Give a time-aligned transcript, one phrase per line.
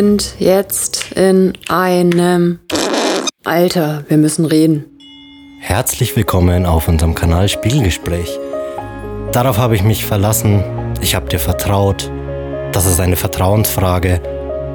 [0.00, 2.58] sind jetzt in einem...
[3.44, 4.86] Alter, wir müssen reden.
[5.60, 8.38] Herzlich willkommen auf unserem Kanal Spiegelgespräch.
[9.30, 10.64] Darauf habe ich mich verlassen.
[11.02, 12.10] Ich habe dir vertraut.
[12.72, 14.22] Das ist eine Vertrauensfrage.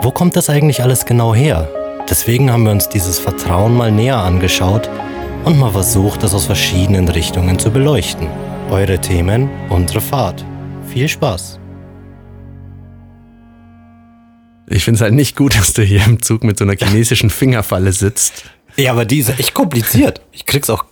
[0.01, 1.69] Wo kommt das eigentlich alles genau her?
[2.07, 4.91] Deswegen haben wir uns dieses Vertrauen mal näher angeschaut
[5.43, 8.27] und mal versucht, das aus verschiedenen Richtungen zu beleuchten.
[8.69, 10.45] Eure Themen, unsere Fahrt.
[10.87, 11.64] Viel Spaß!
[14.67, 17.29] Ich finde es halt nicht gut, dass du hier im Zug mit so einer chinesischen
[17.29, 18.45] Fingerfalle sitzt.
[18.77, 20.21] Ja, aber die ist echt kompliziert.
[20.31, 20.85] Ich krieg's auch,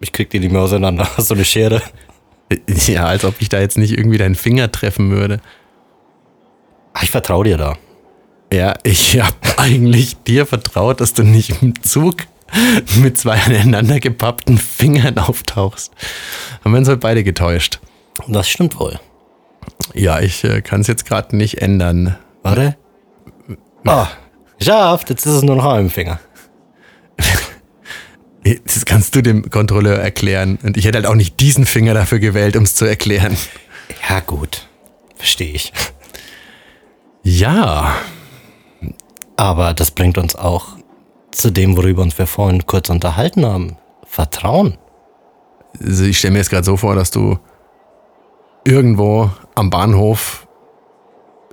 [0.00, 1.08] ich krieg die nicht mehr auseinander.
[1.16, 1.82] Hast du eine Schere?
[2.86, 5.40] Ja, als ob ich da jetzt nicht irgendwie deinen Finger treffen würde.
[6.92, 7.76] Ach, ich vertraue dir da.
[8.52, 12.18] Ja, ich habe eigentlich dir vertraut, dass du nicht im Zug
[12.96, 15.92] mit zwei aneinander gepappten Fingern auftauchst.
[16.64, 17.80] Haben wir uns halt beide getäuscht.
[18.28, 19.00] Das stimmt wohl.
[19.94, 22.16] Ja, ich äh, kann es jetzt gerade nicht ändern.
[22.42, 22.76] Warte.
[23.88, 24.08] Ah,
[24.58, 25.10] geschafft.
[25.10, 26.20] Jetzt ist es nur noch ein Finger.
[28.64, 30.58] Das kannst du dem Kontrolleur erklären.
[30.62, 33.36] Und ich hätte halt auch nicht diesen Finger dafür gewählt, um es zu erklären.
[34.08, 34.68] Ja, gut.
[35.16, 35.72] Verstehe ich.
[37.22, 37.96] Ja.
[39.36, 40.76] Aber das bringt uns auch
[41.32, 43.76] zu dem, worüber uns wir vorhin kurz unterhalten haben.
[44.06, 44.78] Vertrauen.
[45.80, 47.38] Also ich stelle mir jetzt gerade so vor, dass du
[48.64, 50.46] irgendwo am Bahnhof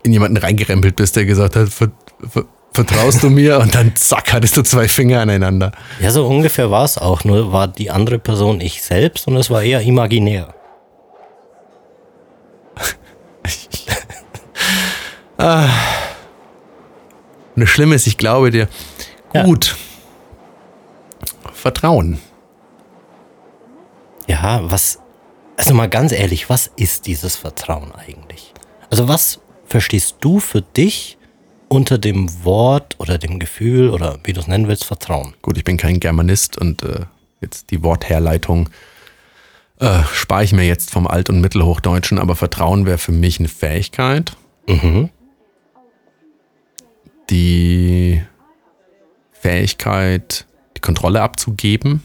[0.04, 1.70] in jemanden reingerempelt bist, der gesagt hat,
[2.74, 3.60] vertraust du mir?
[3.60, 5.72] Und dann zack, hattest du zwei Finger aneinander.
[6.00, 7.24] Ja, so ungefähr war es auch.
[7.24, 10.54] Nur war die andere Person ich selbst und es war eher imaginär.
[15.38, 15.70] ah.
[17.56, 18.68] Und das Schlimme ist, ich glaube dir,
[19.32, 19.76] gut.
[21.46, 21.52] Ja.
[21.54, 22.20] Vertrauen.
[24.28, 25.00] Ja, was,
[25.58, 28.54] also mal ganz ehrlich, was ist dieses Vertrauen eigentlich?
[28.90, 31.18] Also was verstehst du für dich
[31.74, 35.34] unter dem Wort oder dem Gefühl oder wie du es nennen willst, Vertrauen?
[35.42, 37.06] Gut, ich bin kein Germanist und äh,
[37.42, 38.70] jetzt die Wortherleitung
[39.80, 43.48] äh, spare ich mir jetzt vom Alt- und Mittelhochdeutschen, aber Vertrauen wäre für mich eine
[43.48, 45.10] Fähigkeit, mhm.
[47.32, 48.22] die
[49.32, 50.46] Fähigkeit,
[50.78, 52.04] die Kontrolle abzugeben,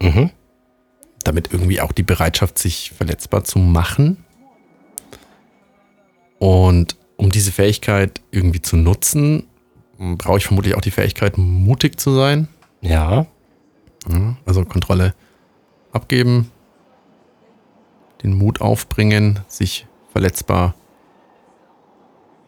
[0.00, 0.30] mhm.
[1.24, 4.24] damit irgendwie auch die Bereitschaft, sich verletzbar zu machen.
[6.38, 9.44] Und um diese Fähigkeit irgendwie zu nutzen,
[9.98, 12.48] brauche ich vermutlich auch die Fähigkeit, mutig zu sein.
[12.80, 13.26] Ja.
[14.08, 15.14] ja also Kontrolle
[15.92, 16.50] abgeben,
[18.22, 20.74] den Mut aufbringen, sich verletzbar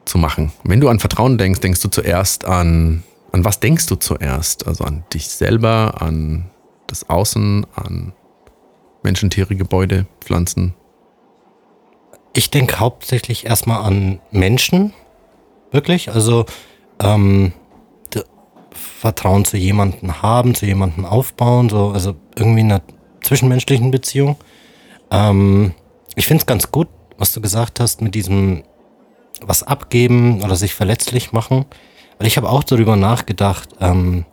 [0.05, 0.53] zu machen.
[0.65, 4.66] Wenn du an Vertrauen denkst, denkst du zuerst an, an was denkst du zuerst?
[4.66, 6.47] Also an dich selber, an
[6.87, 8.12] das Außen, an
[9.03, 10.75] Menschen, Tiere, Gebäude, Pflanzen,
[12.36, 14.92] ich denke hauptsächlich erstmal an Menschen,
[15.70, 16.10] wirklich.
[16.10, 16.44] Also
[17.00, 17.52] ähm,
[18.72, 22.82] Vertrauen zu jemandem haben, zu jemandem aufbauen, so, also irgendwie in einer
[23.22, 24.36] zwischenmenschlichen Beziehung.
[25.10, 25.72] Ähm,
[26.14, 28.64] ich finde es ganz gut, was du gesagt hast mit diesem
[29.41, 31.64] was abgeben oder sich verletzlich machen.
[32.19, 34.26] Weil ich habe auch darüber nachgedacht, ähm,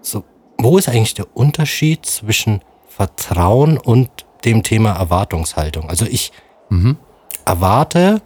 [0.00, 0.24] so,
[0.58, 4.10] wo ist eigentlich der Unterschied zwischen Vertrauen und
[4.44, 5.88] dem Thema Erwartungshaltung?
[5.88, 6.32] Also ich
[6.70, 6.96] mhm
[7.44, 8.22] erwarte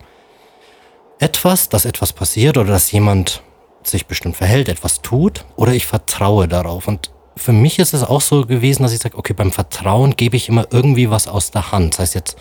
[1.19, 3.43] etwas, dass etwas passiert oder dass jemand
[3.83, 6.89] sich bestimmt verhält, etwas tut, oder ich vertraue darauf.
[6.89, 10.37] Und für mich ist es auch so gewesen, dass ich sage, okay, beim Vertrauen gebe
[10.37, 11.95] ich immer irgendwie was aus der Hand.
[11.95, 12.37] Das heißt jetzt,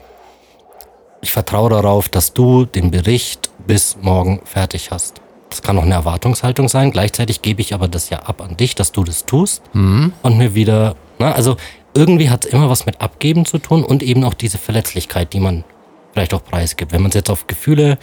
[1.21, 5.21] ich vertraue darauf, dass du den Bericht bis morgen fertig hast.
[5.49, 6.91] Das kann auch eine Erwartungshaltung sein.
[6.91, 10.13] Gleichzeitig gebe ich aber das ja ab an dich, dass du das tust mhm.
[10.21, 11.57] und mir wieder, na, ne, also
[11.93, 15.39] irgendwie hat es immer was mit Abgeben zu tun und eben auch diese Verletzlichkeit, die
[15.39, 15.63] man
[16.13, 16.91] vielleicht auch preisgibt.
[16.91, 17.97] Wenn man es jetzt auf Gefühle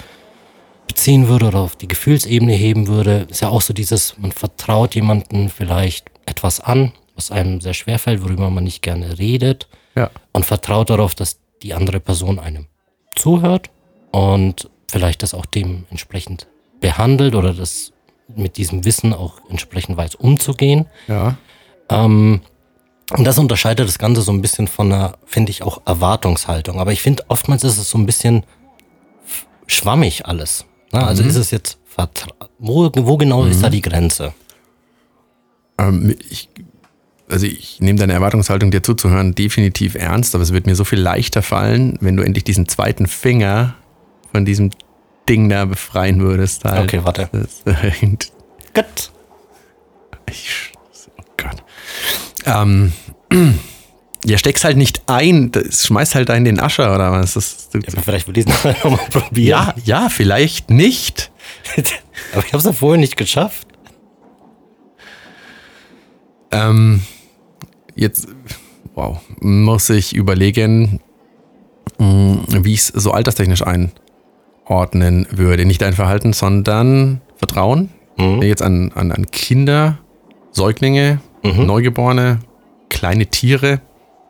[0.87, 4.94] beziehen würde oder auf die Gefühlsebene heben würde, ist ja auch so dieses, man vertraut
[4.94, 9.69] jemandem vielleicht etwas an, was einem sehr schwer fällt, worüber man nicht gerne redet.
[9.94, 10.11] Ja.
[10.32, 12.67] Und vertraut darauf, dass die andere Person einem
[13.14, 13.70] zuhört
[14.11, 16.49] und vielleicht das auch dementsprechend
[16.81, 17.93] behandelt oder das
[18.35, 20.87] mit diesem Wissen auch entsprechend weiß umzugehen.
[21.08, 21.37] Ja.
[21.88, 22.40] Ähm,
[23.17, 26.79] und das unterscheidet das Ganze so ein bisschen von einer, finde ich, auch Erwartungshaltung.
[26.79, 28.45] Aber ich finde, oftmals ist es so ein bisschen
[29.67, 30.65] schwammig alles.
[30.93, 31.31] Na, also mhm.
[31.31, 31.79] ist es jetzt,
[32.59, 33.51] wo, wo genau mhm.
[33.51, 33.73] ist da mhm.
[33.73, 34.35] die Grenze?
[35.79, 36.49] Ähm, ich,
[37.29, 41.01] also ich nehme deine Erwartungshaltung, dir zuzuhören, definitiv ernst, aber es wird mir so viel
[41.01, 43.75] leichter fallen, wenn du endlich diesen zweiten Finger
[44.33, 44.71] von diesem
[45.29, 46.65] Ding da befreien würdest.
[46.65, 46.85] Halt.
[46.85, 47.29] Okay, warte.
[47.33, 48.17] Das, äh,
[48.75, 49.11] Gut.
[50.29, 50.73] Ich,
[51.19, 51.62] oh Gott.
[52.46, 52.92] Ähm,
[54.25, 57.34] ja, steck's halt nicht ein, das schmeißt halt in den Ascher oder was.
[57.34, 59.48] Das, ja, vielleicht will ich es nochmal probieren.
[59.48, 61.31] Ja, ja, vielleicht nicht.
[62.32, 63.66] Aber ich habe es ja vorher nicht geschafft.
[66.52, 67.02] Ähm,
[67.94, 68.28] jetzt,
[68.94, 71.00] wow, muss ich überlegen,
[71.98, 75.64] mh, wie ich es so alterstechnisch einordnen würde.
[75.64, 77.90] Nicht dein Verhalten, sondern Vertrauen.
[78.16, 78.42] Mhm.
[78.42, 79.98] Jetzt an, an, an Kinder,
[80.50, 81.66] Säuglinge, Mhm.
[81.66, 82.40] Neugeborene,
[82.88, 83.81] kleine Tiere,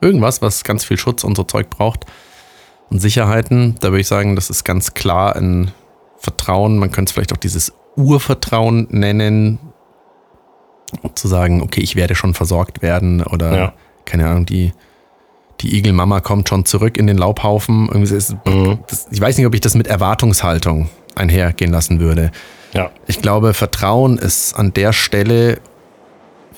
[0.01, 2.07] irgendwas, was ganz viel Schutz und so Zeug braucht
[2.91, 3.75] und Sicherheiten.
[3.81, 5.71] Da würde ich sagen, das ist ganz klar ein
[6.19, 6.79] Vertrauen.
[6.79, 9.59] Man könnte es vielleicht auch dieses Urvertrauen nennen,
[11.15, 13.73] zu sagen, okay, ich werde schon versorgt werden oder Ja.
[14.05, 14.73] keine Ahnung, die,
[15.61, 17.89] die Igelmama kommt schon zurück in den Laubhaufen.
[18.03, 18.81] Ist, Mhm.
[18.89, 22.33] das, ich weiß nicht, ob ich das mit Erwartungshaltung einhergehen lassen würde.
[22.73, 22.91] Ja.
[23.07, 25.61] Ich glaube, Vertrauen ist an der Stelle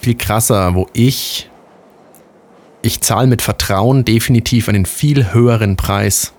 [0.03, 1.49] viel krasser, wo ich,
[2.83, 6.33] ich zahle mit Vertrauen definitiv einen viel höheren Preis,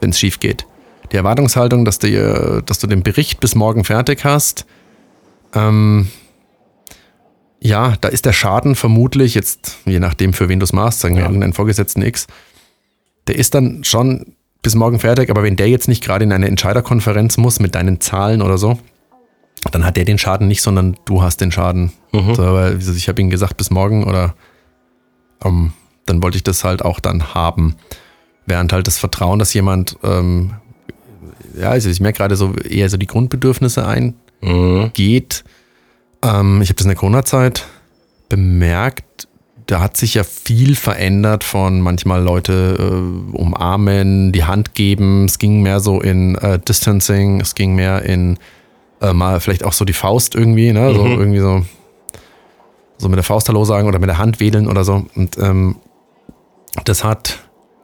[0.00, 0.66] wenn es schief geht.
[1.10, 4.66] Die Erwartungshaltung, dass du, dass du den Bericht bis morgen fertig hast,
[5.54, 6.08] ähm,
[7.60, 11.14] ja, da ist der Schaden vermutlich, jetzt je nachdem, für wen du es machst, sagen
[11.16, 11.28] wir Ja.
[11.28, 12.26] irgendeinen Vorgesetzten X,
[13.26, 16.46] der ist dann schon bis morgen fertig, aber wenn der jetzt nicht gerade in eine
[16.46, 18.78] Entscheiderkonferenz muss mit deinen Zahlen oder so,
[19.70, 21.92] dann hat der den Schaden nicht, sondern du hast den Schaden.
[22.12, 22.34] Mhm.
[22.34, 24.34] So, ich habe ihm gesagt, bis morgen oder
[25.44, 25.72] ähm,
[26.06, 27.76] dann wollte ich das halt auch dann haben.
[28.46, 30.54] Während halt das Vertrauen, dass jemand, ähm,
[31.58, 34.14] ja, also ich merke gerade so eher so die Grundbedürfnisse eingeht.
[34.40, 34.90] Mhm.
[36.22, 37.66] Ähm, ich habe das in der Corona-Zeit
[38.28, 39.28] bemerkt,
[39.68, 45.26] da hat sich ja viel verändert von manchmal Leute äh, umarmen, die Hand geben.
[45.26, 48.38] Es ging mehr so in äh, Distancing, es ging mehr in
[49.00, 50.92] äh, mal vielleicht auch so die Faust irgendwie, ne?
[50.94, 51.18] So Mhm.
[51.20, 51.64] irgendwie so,
[52.98, 55.06] so mit der Faust Hallo sagen oder mit der Hand wedeln oder so.
[55.14, 55.76] Und ähm,
[56.84, 57.38] das hat,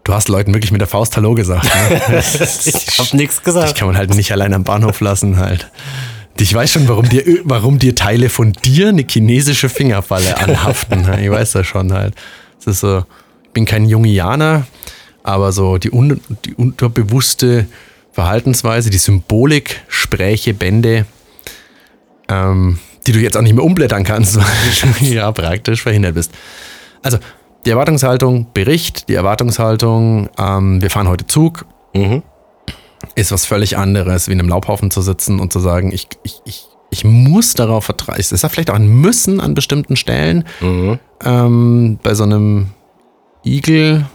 [0.04, 1.64] du hast Leuten wirklich mit der Faust Hallo gesagt.
[1.64, 2.22] Ne?
[2.64, 3.76] Ich habe nichts gesagt.
[3.76, 5.70] kann man halt nicht allein am Bahnhof lassen halt.
[6.38, 11.06] Ich weiß schon, warum dir, warum dir Teile von dir eine chinesische Fingerfalle anhaften.
[11.22, 12.14] Ich weiß das schon halt.
[12.58, 13.04] Es ist so,
[13.44, 14.66] ich bin kein Jungianer,
[15.22, 17.66] aber so die, un, die unterbewusste
[18.14, 21.04] Verhaltensweise, die Symbolik, Spräche, Bände,
[22.28, 24.44] ähm, die du jetzt auch nicht mehr umblättern kannst, weil
[25.00, 26.30] du ja praktisch verhindert bist.
[27.02, 27.18] Also
[27.66, 31.66] die Erwartungshaltung, Bericht, die Erwartungshaltung, ähm, wir fahren heute Zug,
[31.96, 32.22] Mhm.
[33.14, 36.40] ist was völlig anderes, wie in einem Laubhaufen zu sitzen und zu sagen, ich, ich,
[36.44, 38.16] ich, ich muss darauf vertrauen.
[38.18, 40.44] Es ist ja vielleicht auch ein Müssen an bestimmten Stellen.
[40.60, 40.98] Mhm.
[41.24, 42.68] Ähm, bei so einem
[43.44, 44.06] Igel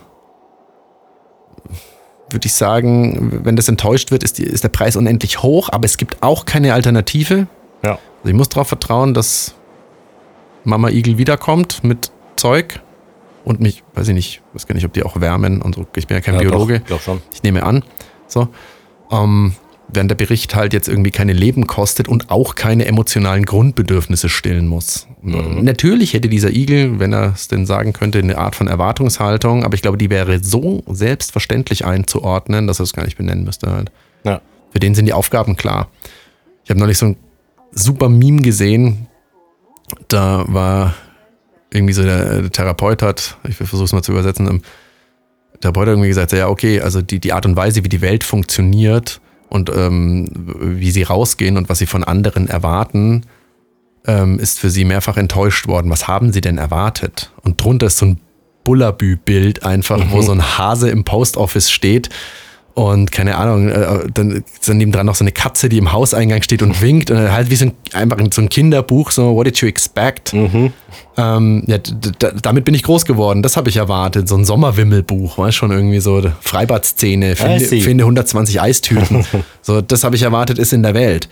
[2.31, 5.85] würde ich sagen, wenn das enttäuscht wird, ist, die, ist der Preis unendlich hoch, aber
[5.85, 7.47] es gibt auch keine Alternative.
[7.83, 7.91] Ja.
[7.91, 9.55] Also ich muss darauf vertrauen, dass
[10.63, 12.81] Mama Igel wiederkommt mit Zeug
[13.45, 15.85] und mich, weiß ich nicht, weiß gar nicht, ob die auch wärmen und so.
[15.95, 16.79] Ich bin ja kein ja, Biologe.
[16.81, 17.21] Doch, glaub schon.
[17.33, 17.83] Ich nehme an.
[18.27, 18.49] So.
[19.11, 19.53] Ähm,
[19.94, 24.68] während der Bericht halt jetzt irgendwie keine Leben kostet und auch keine emotionalen Grundbedürfnisse stillen
[24.68, 25.07] muss.
[25.21, 25.63] Mhm.
[25.63, 29.74] Natürlich hätte dieser Igel, wenn er es denn sagen könnte, eine Art von Erwartungshaltung, aber
[29.74, 33.91] ich glaube, die wäre so selbstverständlich einzuordnen, dass er es gar nicht benennen müsste halt.
[34.24, 34.41] Ja.
[34.71, 35.89] Für den sind die Aufgaben klar.
[36.63, 37.17] Ich habe neulich so ein
[37.72, 39.08] super Meme gesehen.
[40.08, 40.93] Da war
[41.72, 44.62] irgendwie so der, der Therapeut hat, ich versuche es mal zu übersetzen, ähm,
[45.53, 48.01] der Therapeut hat irgendwie gesagt, ja, okay, also die, die Art und Weise, wie die
[48.01, 49.19] Welt funktioniert
[49.50, 50.27] und ähm,
[50.60, 53.24] wie sie rausgehen und was sie von anderen erwarten,
[54.06, 55.91] ähm, ist für sie mehrfach enttäuscht worden.
[55.91, 57.32] Was haben sie denn erwartet?
[57.44, 58.20] Und drunter ist so ein
[58.63, 62.10] Bullabü-Bild einfach, wo so ein Hase im Post Office steht
[62.79, 66.41] und keine Ahnung, äh, dann ist dann nebendran noch so eine Katze, die im Hauseingang
[66.41, 69.48] steht und winkt und halt wie so ein, einfach in so ein Kinderbuch, so What
[69.48, 70.33] did you expect?
[70.33, 70.71] Mhm.
[71.17, 71.77] Ähm, ja,
[72.41, 76.00] damit bin ich groß geworden, das habe ich erwartet, so ein Sommerwimmelbuch, weißt schon irgendwie
[76.00, 79.25] so Freibadszene, finde, finde 120 Eistüten.
[79.62, 81.27] so, das habe ich erwartet, ist in der Welt.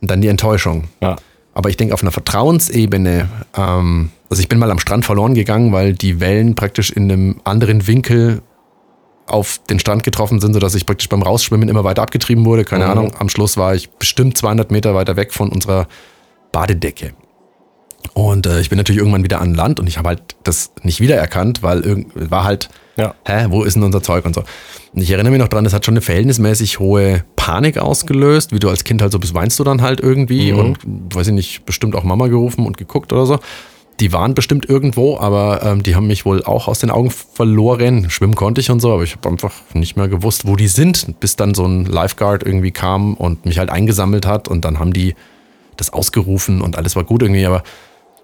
[0.00, 0.88] Und dann die Enttäuschung.
[1.00, 1.14] Ja.
[1.54, 5.70] Aber ich denke, auf einer Vertrauensebene, ähm, also ich bin mal am Strand verloren gegangen,
[5.72, 8.42] weil die Wellen praktisch in einem anderen Winkel
[9.28, 12.64] auf den Strand getroffen sind, sodass ich praktisch beim Rausschwimmen immer weiter abgetrieben wurde.
[12.64, 12.90] Keine Mhm.
[12.90, 15.86] Ahnung, am Schluss war ich bestimmt 200 Meter weiter weg von unserer
[16.52, 17.12] Badedecke.
[18.14, 21.00] Und äh, ich bin natürlich irgendwann wieder an Land und ich habe halt das nicht
[21.00, 23.14] wiedererkannt, weil irgend war halt, Ja.
[23.26, 24.42] hä, wo ist denn unser Zeug und so.
[24.94, 28.58] Und ich erinnere mich noch dran, das hat schon eine verhältnismäßig hohe Panik ausgelöst, wie
[28.60, 30.58] du als Kind halt so bist, weinst du dann halt irgendwie Mhm.
[30.58, 30.78] und,
[31.14, 33.38] weiß ich nicht, bestimmt auch Mama gerufen und geguckt oder so.
[34.00, 38.10] Die waren bestimmt irgendwo, aber ähm, die haben mich wohl auch aus den Augen verloren.
[38.10, 41.18] Schwimmen konnte ich und so, aber ich habe einfach nicht mehr gewusst, wo die sind,
[41.20, 44.92] bis dann so ein Lifeguard irgendwie kam und mich halt eingesammelt hat und dann haben
[44.92, 45.14] die
[45.76, 47.62] das ausgerufen und alles war gut irgendwie, aber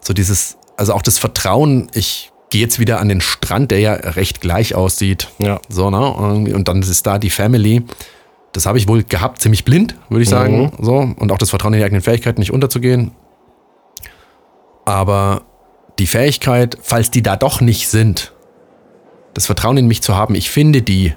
[0.01, 3.95] so dieses, also auch das Vertrauen, ich gehe jetzt wieder an den Strand, der ja
[3.95, 5.29] recht gleich aussieht.
[5.39, 5.61] Ja.
[5.69, 6.09] So, ne?
[6.09, 7.83] Und und dann ist da die Family.
[8.53, 10.73] das habe ich wohl gehabt, ziemlich blind, würde ich sagen.
[10.81, 11.13] So.
[11.17, 13.11] Und auch das Vertrauen in die eigenen Fähigkeiten nicht unterzugehen.
[14.85, 15.43] Aber
[15.99, 18.33] die Fähigkeit, falls die da doch nicht sind,
[19.35, 21.13] das Vertrauen in mich zu haben, ich finde die,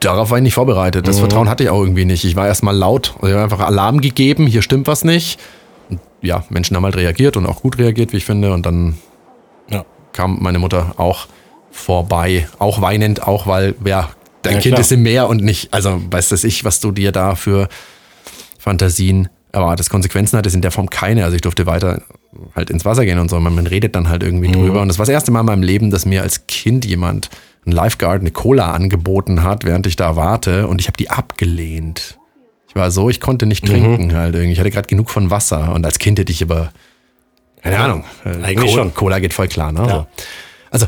[0.00, 1.06] darauf war ich nicht vorbereitet.
[1.06, 2.24] Das Vertrauen hatte ich auch irgendwie nicht.
[2.24, 5.38] Ich war erstmal laut, ich habe einfach Alarm gegeben, hier stimmt was nicht.
[5.88, 8.52] Und ja, Menschen haben halt reagiert und auch gut reagiert, wie ich finde.
[8.52, 8.96] Und dann
[9.70, 9.84] Ja.
[10.12, 11.26] kam meine Mutter auch
[11.70, 14.10] vorbei, auch weinend, auch weil, ja,
[14.42, 14.80] dein Ja, Kind klar.
[14.80, 17.68] ist im Meer und nicht, also weiß das ich, was du dir da für
[18.58, 19.90] Fantasien erwartest.
[19.90, 21.24] Konsequenzen hat es in der Form keine.
[21.24, 22.02] Also ich durfte weiter
[22.54, 23.38] halt ins Wasser gehen und so.
[23.40, 24.82] Man, man redet dann halt irgendwie drüber.
[24.82, 27.30] Und das war das erste Mal in meinem Leben, dass mir als Kind jemand,
[27.66, 32.18] ein Lifeguard, eine Cola angeboten hat, während ich da warte und ich habe die abgelehnt.
[32.68, 34.52] Ich war so, ich konnte nicht trinken halt irgendwie.
[34.52, 36.72] Ich hatte gerade genug von Wasser und als Kind hätte ich aber,
[37.62, 38.94] keine Ja, Ahnung, äh, eigentlich Cola, schon.
[38.94, 39.80] Cola geht voll klar, ne?
[39.80, 39.88] Ja.
[39.88, 40.06] So.
[40.70, 40.86] Also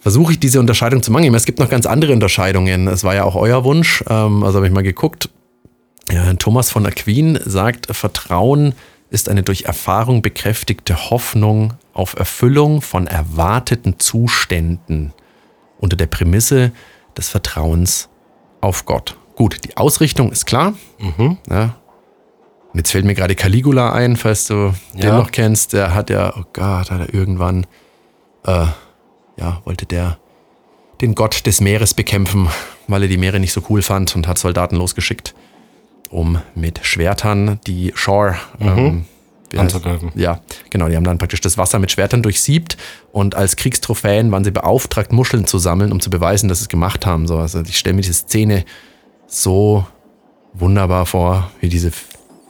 [0.00, 1.34] versuche ich diese Unterscheidung zu machen.
[1.34, 2.86] Es gibt noch ganz andere Unterscheidungen.
[2.86, 4.04] Es war ja auch euer Wunsch.
[4.08, 5.30] Ähm, also habe ich mal geguckt.
[6.38, 8.74] Thomas von Aquin sagt, Vertrauen
[9.10, 15.12] ist eine durch Erfahrung bekräftigte Hoffnung auf Erfüllung von erwarteten Zuständen
[15.78, 16.72] unter der Prämisse
[17.16, 18.08] des Vertrauens
[18.60, 19.16] auf Gott.
[19.36, 20.74] Gut, die Ausrichtung ist klar.
[21.48, 21.76] Ja.
[22.72, 25.16] Und jetzt fällt mir gerade Caligula ein, falls du den Ja.
[25.16, 25.72] noch kennst.
[25.72, 27.66] Der hat ja, oh Gott, hat er irgendwann,
[28.44, 28.66] äh,
[29.38, 30.18] ja, wollte der
[31.00, 32.48] den Gott des Meeres bekämpfen,
[32.88, 35.34] weil er die Meere nicht so cool fand und hat Soldaten losgeschickt,
[36.10, 39.04] um mit Schwertern die Shore ähm,
[39.50, 40.12] wie heißt- Anzugreifen.
[40.14, 40.88] Ja, genau.
[40.88, 42.76] Die haben dann praktisch das Wasser mit Schwertern durchsiebt
[43.12, 46.68] und als Kriegstrophäen waren sie beauftragt, Muscheln zu sammeln, um zu beweisen, dass sie es
[46.68, 47.26] gemacht haben.
[47.26, 48.64] So, also ich stelle mir diese Szene
[49.26, 49.86] so
[50.52, 51.92] wunderbar vor, wie diese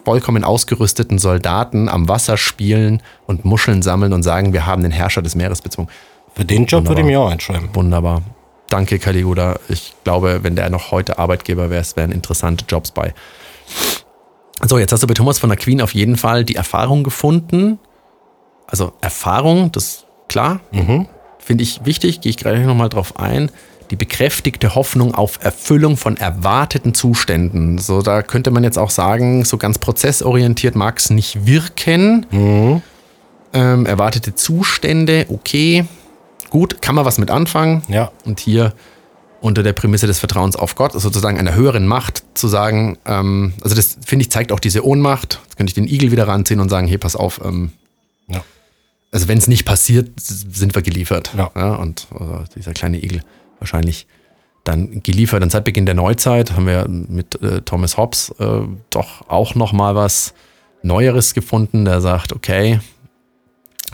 [0.04, 5.20] vollkommen ausgerüsteten Soldaten am Wasser spielen und Muscheln sammeln und sagen, wir haben den Herrscher
[5.22, 5.90] des Meeres bezwungen.
[6.34, 7.68] Für den Job würde ich mir auch einschreiben.
[7.74, 8.22] Wunderbar.
[8.70, 9.58] Danke, Caligula.
[9.68, 13.12] Ich glaube, wenn der noch heute Arbeitgeber wäre, es wären interessante Jobs bei.
[14.64, 17.78] So, jetzt hast du bei Thomas von der Queen auf jeden Fall die Erfahrung gefunden.
[18.66, 20.60] Also Erfahrung, das ist klar.
[21.38, 23.50] Finde ich wichtig, gehe ich gleich nochmal drauf ein.
[23.90, 27.78] Die bekräftigte Hoffnung auf Erfüllung von erwarteten Zuständen.
[27.78, 32.26] So, da könnte man jetzt auch sagen, so ganz prozessorientiert mag es nicht wirken.
[33.54, 35.86] Ähm, erwartete Zustände, okay,
[36.50, 37.82] gut, kann man was mit anfangen.
[37.88, 38.10] Ja.
[38.26, 38.74] Und hier
[39.40, 43.52] unter der Prämisse des Vertrauens auf Gott, also sozusagen einer höheren Macht, zu sagen, ähm,
[43.62, 45.40] also das finde ich zeigt auch diese Ohnmacht.
[45.44, 47.72] Jetzt könnte ich den Igel wieder ranziehen und sagen, hey, pass auf, ähm,
[48.28, 48.42] Ja.
[49.12, 51.32] also wenn es nicht passiert, sind wir geliefert.
[51.36, 51.74] Ja.
[51.74, 53.22] und also dieser kleine Igel
[53.58, 54.06] wahrscheinlich
[54.64, 55.42] dann geliefert.
[55.42, 59.72] Und seit Beginn der Neuzeit haben wir mit äh, Thomas Hobbes äh, doch auch noch
[59.72, 60.34] mal was
[60.82, 62.80] Neueres gefunden, der sagt, okay,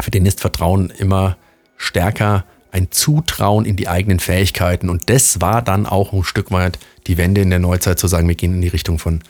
[0.00, 1.36] für den ist Vertrauen immer
[1.76, 2.44] stärker
[2.74, 4.90] ein Zutrauen in die eigenen Fähigkeiten.
[4.90, 8.26] Und das war dann auch ein Stück weit die Wende in der Neuzeit zu sagen,
[8.26, 9.20] wir gehen in die Richtung von,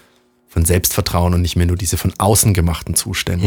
[0.48, 3.46] von Selbstvertrauen und nicht mehr nur diese von außen gemachten Zustände.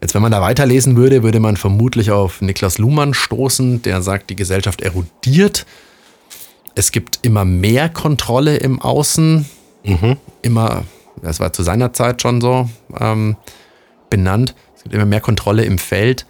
[0.00, 4.30] Jetzt, wenn man da weiterlesen würde, würde man vermutlich auf Niklas Luhmann stoßen, der sagt,
[4.30, 5.66] die Gesellschaft erodiert.
[6.74, 9.44] Es gibt immer mehr Kontrolle im Außen.
[10.40, 10.84] Immer,
[11.20, 13.36] das war zu seiner Zeit schon so ähm,
[14.08, 14.54] benannt.
[14.76, 16.24] Es gibt immer mehr Kontrolle im Feld.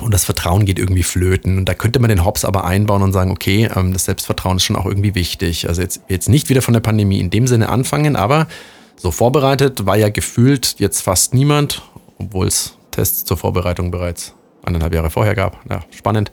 [0.00, 1.58] Und das Vertrauen geht irgendwie flöten.
[1.58, 4.64] Und da könnte man den Hobbs aber einbauen und sagen, okay, ähm, das Selbstvertrauen ist
[4.64, 5.68] schon auch irgendwie wichtig.
[5.68, 8.48] Also jetzt, jetzt nicht wieder von der Pandemie in dem Sinne anfangen, aber
[8.96, 11.82] so vorbereitet war ja gefühlt jetzt fast niemand,
[12.18, 14.34] obwohl es Tests zur Vorbereitung bereits
[14.64, 15.58] eineinhalb Jahre vorher gab.
[15.70, 16.30] Ja, spannend.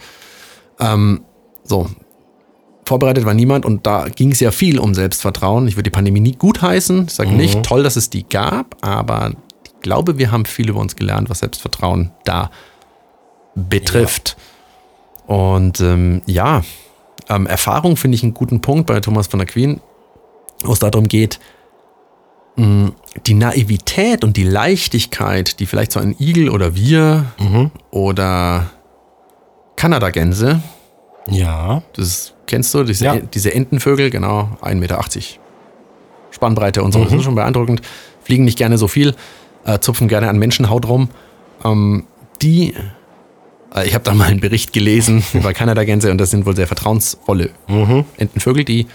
[0.80, 1.24] Ähm,
[1.63, 1.88] so,
[2.86, 5.68] vorbereitet war niemand und da ging es ja viel um Selbstvertrauen.
[5.68, 7.06] Ich würde die Pandemie nie gutheißen.
[7.08, 9.34] Ich sage nicht toll, dass es die gab, aber
[9.65, 12.50] ich glaube, wir haben viel über uns gelernt, was Selbstvertrauen da
[13.55, 14.38] betrifft.
[15.27, 16.63] Und ähm, ja,
[17.29, 19.79] ähm, Erfahrung finde ich einen guten Punkt bei Thomas von der Queen,
[20.63, 21.39] wo es darum geht,
[22.58, 22.91] mh,
[23.25, 27.25] die Naivität und die Leichtigkeit, die vielleicht so ein Igel oder wir
[27.91, 28.70] oder
[29.75, 30.62] Kanadagänse,
[31.29, 31.81] Ja.
[31.93, 33.15] das kennst du, diese, Ja.
[33.17, 35.00] diese Entenvögel, genau, 1,80 Meter
[36.31, 37.81] Spannbreite und so, das ist schon beeindruckend.
[38.24, 39.15] Fliegen nicht gerne so viel,
[39.65, 41.10] äh, zupfen gerne an Menschenhaut rum.
[41.63, 42.05] Ähm,
[42.41, 42.74] die,
[43.86, 47.51] ich habe da mal einen Bericht gelesen über Kanadagänse und das sind wohl sehr vertrauensvolle
[48.18, 48.88] Entenvögel, die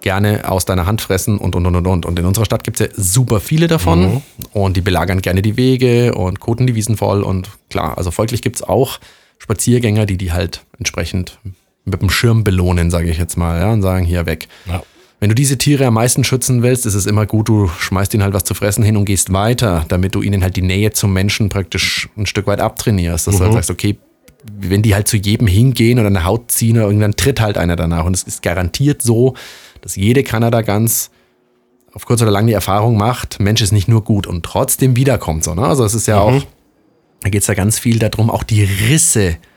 [0.00, 2.06] gerne aus deiner Hand fressen und und und und und.
[2.06, 5.56] Und in unserer Stadt gibt es ja super viele davon und die belagern gerne die
[5.56, 9.00] Wege und koten die Wiesen voll und klar, also folglich gibt es auch
[9.38, 11.38] Spaziergänger, die die halt entsprechend
[11.86, 14.48] mit dem Schirm belohnen, sage ich jetzt mal, ja, und sagen, hier weg.
[14.66, 14.82] Ja.
[15.24, 18.22] Wenn du diese Tiere am meisten schützen willst, ist es immer gut, du schmeißt ihnen
[18.22, 21.14] halt was zu fressen hin und gehst weiter, damit du ihnen halt die Nähe zum
[21.14, 23.26] Menschen praktisch ein Stück weit abtrainierst.
[23.26, 23.96] Dass du halt sagst, okay,
[24.60, 27.74] wenn die halt zu jedem hingehen oder eine Haut ziehen oder irgendwann tritt halt einer
[27.74, 28.04] danach.
[28.04, 29.32] Und es ist garantiert so,
[29.80, 31.10] dass jede Kanada-Gans
[31.94, 35.42] auf kurz oder lang die Erfahrung macht, Mensch ist nicht nur gut und trotzdem wiederkommt.
[35.42, 35.62] So, ne?
[35.62, 36.44] Also es ist ja auch,
[37.22, 39.53] da geht es ja ganz viel darum, auch die Risse zu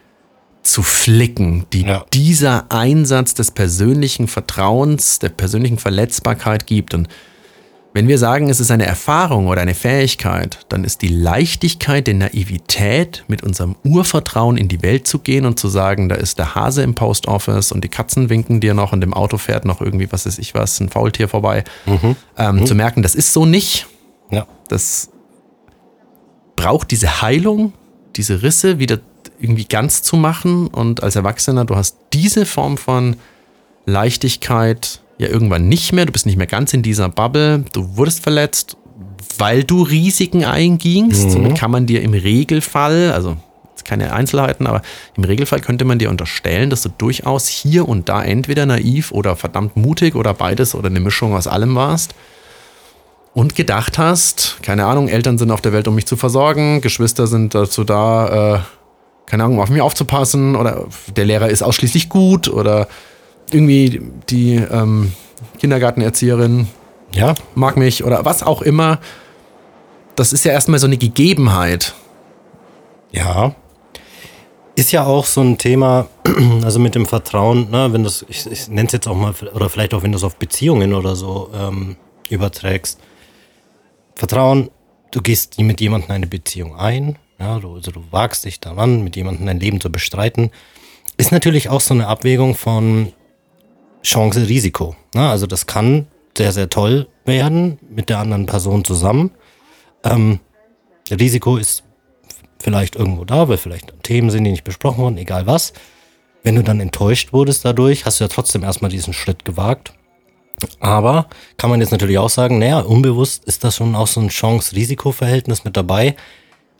[0.75, 2.05] flicken, die Ja.
[2.13, 6.93] dieser Einsatz des persönlichen Vertrauens, der persönlichen Verletzbarkeit gibt.
[6.93, 7.07] Und
[7.93, 12.13] wenn wir sagen, es ist eine Erfahrung oder eine Fähigkeit, dann ist die Leichtigkeit, die
[12.13, 16.53] Naivität, mit unserem Urvertrauen in die Welt zu gehen und zu sagen, da ist der
[16.53, 19.81] Hase im Post Office und die Katzen winken dir noch und im Auto fährt noch
[19.81, 21.63] irgendwie, was weiß ich was, ein Faultier vorbei.
[22.37, 23.87] Ähm, Zu merken, das ist so nicht.
[24.29, 24.45] Ja.
[24.67, 25.09] Das
[26.55, 27.73] braucht diese Heilung,
[28.15, 28.99] diese Risse wieder
[29.39, 30.67] irgendwie ganz zu machen.
[30.67, 33.15] Und als Erwachsener, du hast diese Form von
[33.85, 36.05] Leichtigkeit ja irgendwann nicht mehr.
[36.05, 37.65] Du bist nicht mehr ganz in dieser Bubble.
[37.73, 38.77] Du wurdest verletzt,
[39.37, 41.31] weil du Risiken eingingst.
[41.31, 43.37] Somit kann man dir im Regelfall, also
[43.71, 44.81] jetzt keine Einzelheiten, aber
[45.15, 49.35] im Regelfall könnte man dir unterstellen, dass du durchaus hier und da entweder naiv oder
[49.35, 52.13] verdammt mutig oder beides oder eine Mischung aus allem warst
[53.37, 57.27] und gedacht hast, keine Ahnung, Eltern sind auf der Welt, um mich zu versorgen, Geschwister
[57.27, 58.59] sind dazu da, äh,
[59.27, 62.87] keine Ahnung, auf mich aufzupassen oder der Lehrer ist ausschließlich gut oder
[63.51, 65.13] irgendwie die ähm,
[65.59, 66.67] Kindergartenerzieherin
[67.11, 68.99] Ja, mag mich oder was auch immer.
[70.15, 71.93] Das ist ja erstmal so eine Gegebenheit.
[73.11, 73.53] Ja.
[74.75, 76.07] Ist ja auch so ein Thema,
[76.63, 79.69] also mit dem Vertrauen, ne, wenn das, ich, ich nenne es jetzt auch mal, oder
[79.69, 81.97] vielleicht auch wenn du es auf Beziehungen oder so ähm,
[82.29, 82.99] überträgst.
[84.15, 84.69] Vertrauen,
[85.11, 89.15] du gehst mit jemandem eine Beziehung ein, ja, du, also du wagst dich daran, mit
[89.15, 90.51] jemandem dein Leben zu bestreiten,
[91.17, 93.13] ist natürlich auch so eine Abwägung von
[94.03, 94.95] Chance, Risiko.
[95.13, 95.29] Ne?
[95.29, 99.31] Also das kann sehr, sehr toll werden mit der anderen Person zusammen.
[100.03, 100.39] Ähm,
[101.09, 101.83] Risiko ist
[102.59, 105.73] vielleicht irgendwo da, weil vielleicht Themen sind, die nicht besprochen wurden, egal was.
[106.43, 109.93] Wenn du dann enttäuscht wurdest dadurch, hast du ja trotzdem erstmal diesen Schritt gewagt.
[110.79, 114.29] Aber kann man jetzt natürlich auch sagen, naja, unbewusst ist das schon auch so ein
[114.29, 116.15] Chance-Risiko-Verhältnis mit dabei.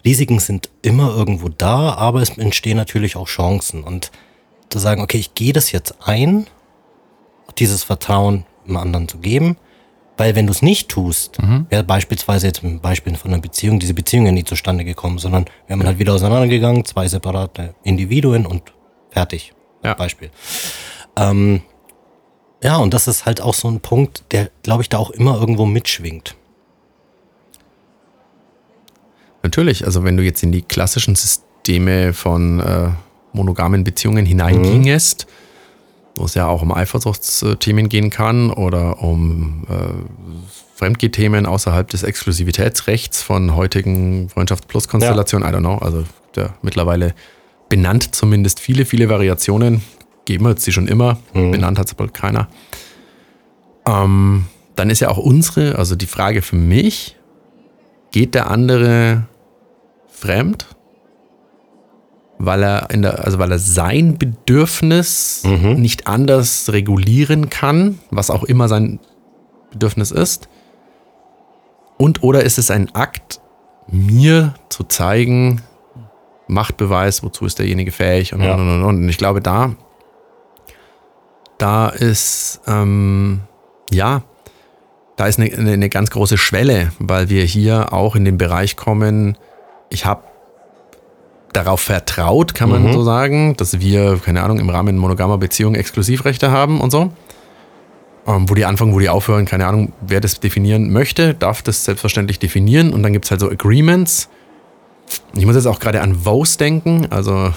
[0.05, 3.83] Risiken sind immer irgendwo da, aber es entstehen natürlich auch Chancen.
[3.83, 4.12] Und
[4.69, 6.47] zu sagen, okay, ich gehe das jetzt ein,
[7.57, 9.57] dieses Vertrauen dem anderen zu geben,
[10.17, 11.38] weil wenn du es nicht tust,
[11.69, 15.45] wäre beispielsweise jetzt im Beispiel von einer Beziehung, diese Beziehung ja nie zustande gekommen, sondern
[15.67, 18.63] wäre man halt wieder auseinandergegangen, zwei separate Individuen und
[19.12, 19.53] fertig.
[19.83, 19.93] Ja.
[19.93, 20.31] Beispiel.
[21.15, 21.62] Ähm,
[22.63, 25.39] ja, und das ist halt auch so ein Punkt, der, glaube ich, da auch immer
[25.39, 26.36] irgendwo mitschwingt.
[29.47, 32.89] Natürlich, also wenn du jetzt in die klassischen Systeme von äh,
[33.31, 35.25] monogamen Beziehungen hineingingest,
[36.15, 39.73] wo es ja auch um Eifersuchtsthemen gehen kann oder um äh,
[40.75, 46.03] Fremdgehthemen außerhalb des Exklusivitätsrechts von heutigen Freundschaft Plus Konstellationen, I don't know, also
[46.36, 47.13] der mittlerweile
[47.69, 49.81] benannt zumindest viele, viele Variationen,
[50.25, 52.49] geben wir sie schon immer, benannt hat es bald keiner.
[53.88, 57.15] Ähm, dann ist ja auch unsere, also die Frage für mich,
[58.12, 59.27] geht der andere
[60.19, 60.67] fremd,
[62.39, 65.41] weil er in der, also weil er sein Bedürfnis
[65.77, 68.99] nicht anders regulieren kann, was auch immer sein
[69.71, 70.47] Bedürfnis ist.
[71.97, 73.41] Und oder ist es ein Akt,
[73.88, 75.62] mir zu zeigen,
[76.47, 78.53] Machtbeweis, wozu ist derjenige fähig und, Ja.
[78.53, 78.95] und, und, und.
[79.03, 79.75] und ich glaube, da,
[81.58, 83.41] da ist, ähm,
[83.91, 84.21] ja,
[85.15, 89.38] da ist eine, eine ganz große Schwelle, weil wir hier auch in den Bereich kommen,
[89.89, 90.23] ich habe
[91.54, 96.52] darauf vertraut, kann man so sagen, dass wir, keine Ahnung, im Rahmen monogamer Beziehungen Exklusivrechte
[96.52, 97.12] haben und so.
[98.28, 101.86] Ähm, wo die anfangen, wo die aufhören, keine Ahnung, wer das definieren möchte, darf das
[101.86, 102.93] selbstverständlich definieren.
[102.93, 104.30] Und dann gibt es halt so Agreements.
[105.36, 107.54] Ich muss jetzt auch gerade an Vows denken, also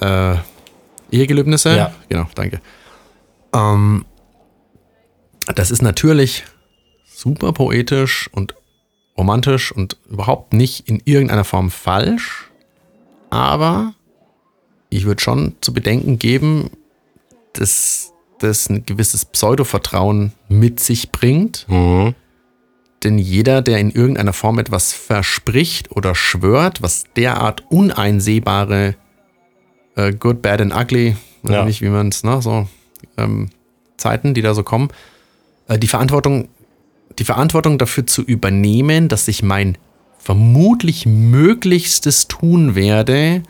[0.00, 0.36] äh, äh,
[1.10, 1.76] Ehegelöbnisse.
[1.76, 1.92] Ja.
[2.08, 2.60] Genau, danke.
[3.52, 4.04] Ähm,
[5.54, 6.44] das ist natürlich
[7.12, 8.54] super poetisch und
[9.16, 12.50] romantisch und überhaupt nicht in irgendeiner Form falsch.
[13.30, 13.94] Aber
[14.90, 16.70] ich würde schon zu bedenken geben,
[17.52, 21.66] dass das ein gewisses Pseudo-Vertrauen mit sich bringt.
[23.02, 28.94] Denn jeder, der in irgendeiner Form etwas verspricht oder schwört, was derart uneinsehbare
[29.96, 31.64] äh, Good, Bad and Ugly, weiß Ja.
[31.64, 32.66] nicht, wie man es, ne, so
[33.16, 33.50] ähm,
[33.96, 34.88] Zeiten, die da so kommen,
[35.68, 36.48] äh, die Verantwortung,
[37.18, 39.78] die Verantwortung dafür zu übernehmen, dass ich mein
[40.18, 43.42] vermutlich Möglichstes tun werde,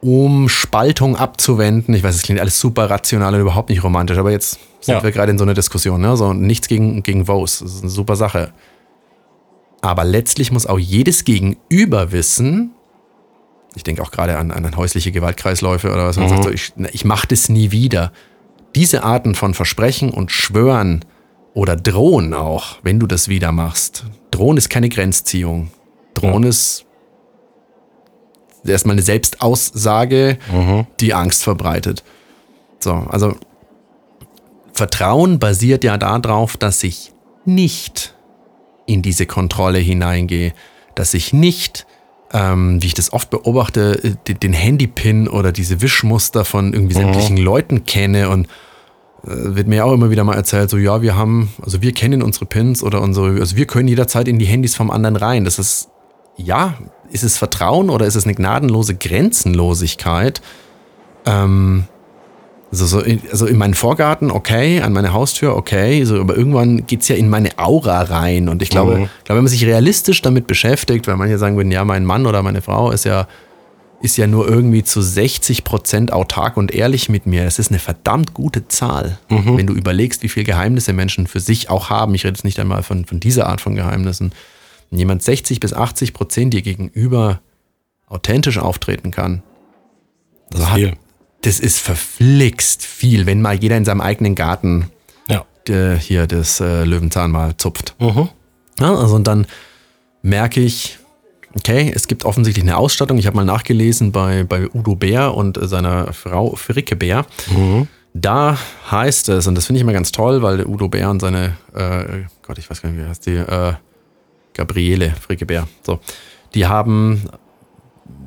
[0.00, 1.94] um Spaltung abzuwenden.
[1.94, 5.02] Ich weiß, es klingt alles super rational und überhaupt nicht romantisch, aber jetzt sind Ja.
[5.02, 6.00] wir gerade in so einer Diskussion.
[6.02, 6.16] Ne?
[6.16, 8.52] So, nichts gegen, gegen Vows, das ist eine super Sache.
[9.80, 12.72] Aber letztlich muss auch jedes Gegenüber wissen,
[13.74, 17.04] ich denke auch gerade an, an häusliche Gewaltkreisläufe oder was man sagt, so, ich, ich
[17.04, 18.12] mache das nie wieder.
[18.76, 21.04] Diese Arten von Versprechen und Schwören
[21.54, 24.04] Oder drohen auch, wenn du das wieder machst.
[24.32, 25.70] Drohen ist keine Grenzziehung.
[26.14, 26.48] Drohen Ja.
[26.48, 26.84] ist
[28.66, 30.38] erstmal eine Selbstaussage,
[31.00, 32.02] die Angst verbreitet.
[32.80, 33.36] So, also
[34.72, 37.12] Vertrauen basiert ja darauf, dass ich
[37.44, 38.14] nicht
[38.86, 40.52] in diese Kontrolle hineingehe,
[40.94, 41.86] dass ich nicht,
[42.32, 47.36] ähm, wie ich das oft beobachte, äh, den- Handypin oder diese Wischmuster von irgendwie sämtlichen
[47.36, 48.48] Leuten kenne und
[49.26, 52.46] wird mir auch immer wieder mal erzählt, so ja, wir haben, also wir kennen unsere
[52.46, 55.44] Pins oder unsere, also wir können jederzeit in die Handys vom anderen rein.
[55.44, 55.88] Das ist,
[56.36, 56.74] ja,
[57.10, 60.42] ist es Vertrauen oder ist es eine gnadenlose Grenzenlosigkeit?
[61.26, 61.84] Ähm,
[62.70, 66.86] also, so in, also in meinen Vorgarten, okay, an meine Haustür, okay, so, aber irgendwann
[66.86, 68.48] geht's ja in meine Aura rein.
[68.48, 69.02] Und ich glaube, Mhm.
[69.04, 72.26] ich glaube, wenn man sich realistisch damit beschäftigt, weil manche sagen würden, ja, mein Mann
[72.26, 73.28] oder meine Frau ist ja,
[74.04, 77.44] ist ja nur irgendwie zu 60 Prozent autark und ehrlich mit mir.
[77.44, 81.70] Das ist eine verdammt gute Zahl, wenn du überlegst, wie viele Geheimnisse Menschen für sich
[81.70, 82.14] auch haben.
[82.14, 84.32] Ich rede jetzt nicht einmal von, von dieser Art von Geheimnissen.
[84.90, 87.40] Wenn jemand 60 bis 80 Prozent dir gegenüber
[88.06, 89.42] authentisch auftreten kann,
[90.50, 90.92] Das ist hat- viel.
[91.42, 94.90] das ist verflixt viel, wenn mal jeder in seinem eigenen Garten
[95.28, 95.44] Ja.
[95.68, 97.94] äh, hier das äh, Löwenzahn mal zupft.
[97.98, 98.28] Mhm.
[98.78, 99.46] Ja, also und dann
[100.22, 100.98] merke ich,
[101.56, 103.18] okay, es gibt offensichtlich eine Ausstattung.
[103.18, 107.26] Ich habe mal nachgelesen bei, bei Udo Bär und äh, seiner Frau Fricke Bär.
[108.12, 108.58] Da
[108.90, 112.24] heißt es, und das finde ich immer ganz toll, weil Udo Bär und seine, äh,
[112.42, 113.74] Gott, ich weiß gar nicht, wie heißt die, äh,
[114.54, 115.98] Gabriele Fricke Bär, so,
[116.54, 117.24] die haben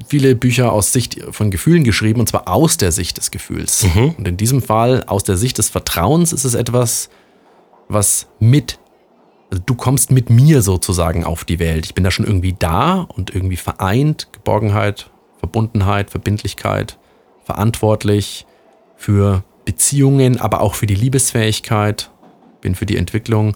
[0.07, 3.83] viele Bücher aus Sicht von Gefühlen geschrieben, und zwar aus der Sicht des Gefühls.
[4.17, 7.09] Und in diesem Fall, aus der Sicht des Vertrauens, ist es etwas,
[7.87, 8.79] was mit,
[9.49, 11.85] also du kommst mit mir sozusagen auf die Welt.
[11.85, 16.97] Ich bin da schon irgendwie da und irgendwie vereint, Geborgenheit, Verbundenheit, Verbindlichkeit,
[17.45, 18.45] verantwortlich
[18.95, 22.11] für Beziehungen, aber auch für die Liebesfähigkeit,
[22.61, 23.55] bin für die Entwicklung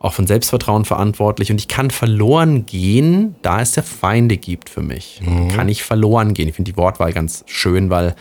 [0.00, 4.82] auch von Selbstvertrauen verantwortlich und ich kann verloren gehen, da es ja Feinde gibt für
[4.82, 5.20] mich.
[5.54, 6.48] Kann ich verloren gehen.
[6.48, 8.16] Ich finde die Wortwahl ganz schön, weil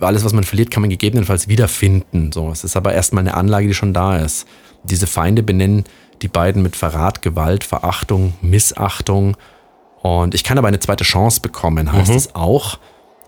[0.00, 2.30] alles, was man verliert, kann man gegebenenfalls wiederfinden.
[2.32, 4.46] So, es ist aber erstmal eine Anlage, die schon da ist.
[4.84, 5.84] Diese Feinde benennen
[6.22, 9.36] die beiden mit Verrat, Gewalt, Verachtung, Missachtung.
[10.00, 12.78] Und ich kann aber eine zweite Chance bekommen, heißt es auch.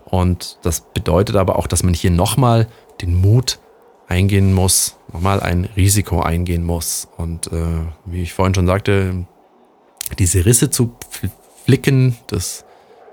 [0.05, 2.67] Und das bedeutet aber auch, dass man hier nochmal
[3.01, 3.59] den Mut
[4.07, 7.07] eingehen muss, nochmal ein Risiko eingehen muss.
[7.17, 9.25] Und äh, wie ich vorhin schon sagte,
[10.19, 11.31] diese Risse zu fl-
[11.65, 12.65] flicken, das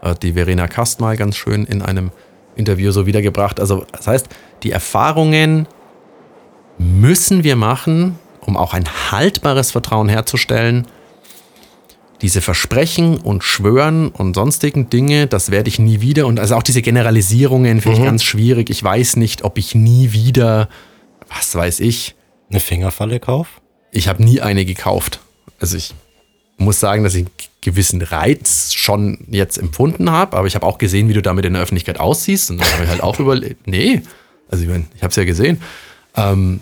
[0.02, 2.10] hat die Verena Kast mal ganz schön in einem
[2.56, 3.58] Interview so wiedergebracht.
[3.58, 4.28] Also das heißt,
[4.62, 5.66] die Erfahrungen
[6.78, 10.86] müssen wir machen, um auch ein haltbares Vertrauen herzustellen.
[12.20, 16.26] Diese Versprechen und Schwören und sonstigen Dinge, das werde ich nie wieder.
[16.26, 18.70] Und also auch diese Generalisierungen finde ich ganz schwierig.
[18.70, 20.68] Ich weiß nicht, ob ich nie wieder,
[21.28, 22.14] was weiß ich,
[22.50, 23.48] Eine Fingerfalle kauf?
[23.90, 25.20] ich habe nie eine gekauft.
[25.60, 25.94] Also ich
[26.56, 30.78] muss sagen, dass ich einen gewissen Reiz schon jetzt empfunden habe, aber ich habe auch
[30.78, 32.50] gesehen, wie du damit in der Öffentlichkeit aussiehst.
[32.50, 34.00] Und dann habe ich halt auch überlegt, nee,
[34.48, 35.60] also ich, mein, ich habe es ja gesehen.
[36.16, 36.60] Ähm,